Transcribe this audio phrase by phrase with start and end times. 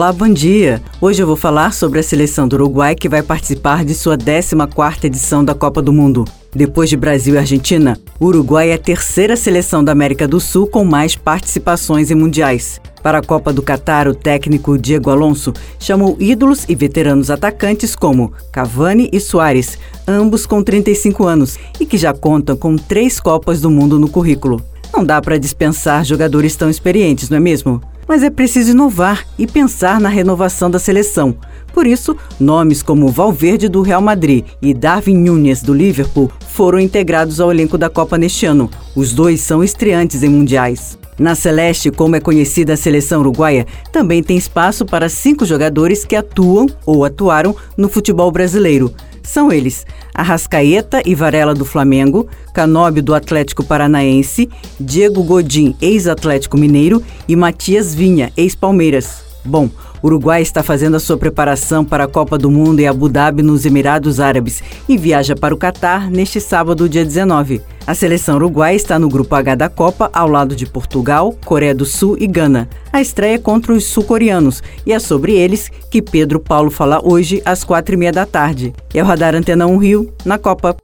[0.00, 0.80] Olá, bom dia.
[0.98, 5.04] Hoje eu vou falar sobre a seleção do Uruguai que vai participar de sua 14ª
[5.04, 6.24] edição da Copa do Mundo.
[6.54, 10.66] Depois de Brasil e Argentina, o Uruguai é a terceira seleção da América do Sul
[10.66, 12.80] com mais participações em mundiais.
[13.02, 18.32] Para a Copa do Catar, o técnico Diego Alonso chamou ídolos e veteranos atacantes como
[18.50, 19.78] Cavani e Soares,
[20.08, 24.62] ambos com 35 anos e que já contam com três Copas do Mundo no currículo.
[24.94, 27.82] Não dá para dispensar jogadores tão experientes, não é mesmo?
[28.10, 31.36] Mas é preciso inovar e pensar na renovação da seleção.
[31.72, 37.38] Por isso, nomes como Valverde do Real Madrid e Darwin Núñez do Liverpool foram integrados
[37.38, 38.68] ao elenco da Copa neste ano.
[38.96, 40.98] Os dois são estreantes em mundiais.
[41.16, 46.16] Na Celeste, como é conhecida a seleção uruguaia, também tem espaço para cinco jogadores que
[46.16, 48.92] atuam ou atuaram no futebol brasileiro.
[49.22, 57.02] São eles Arrascaeta e Varela do Flamengo, Canóbio do Atlético Paranaense, Diego Godin, ex-Atlético Mineiro
[57.28, 59.22] e Matias Vinha, ex-Palmeiras.
[59.44, 59.70] Bom,
[60.02, 63.42] o Uruguai está fazendo a sua preparação para a Copa do Mundo em Abu Dhabi,
[63.42, 67.62] nos Emirados Árabes, e viaja para o Catar neste sábado, dia 19.
[67.90, 71.84] A seleção uruguaia está no grupo H da Copa, ao lado de Portugal, Coreia do
[71.84, 72.68] Sul e Gana.
[72.92, 77.42] A estreia é contra os sul-coreanos e é sobre eles que Pedro Paulo fala hoje
[77.44, 78.72] às quatro e meia da tarde.
[78.94, 80.76] É o Radar Antena 1 Rio, na Copa.